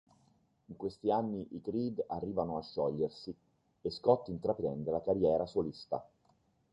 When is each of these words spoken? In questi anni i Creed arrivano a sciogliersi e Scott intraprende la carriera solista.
In 0.65 0.77
questi 0.77 1.11
anni 1.11 1.45
i 1.51 1.61
Creed 1.61 2.03
arrivano 2.07 2.57
a 2.57 2.63
sciogliersi 2.63 3.35
e 3.83 3.89
Scott 3.91 4.29
intraprende 4.29 4.89
la 4.89 5.03
carriera 5.03 5.45
solista. 5.45 6.03